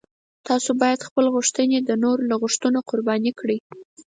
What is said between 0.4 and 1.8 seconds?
تاسو باید خپلې غوښتنې